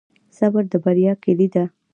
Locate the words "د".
0.71-0.73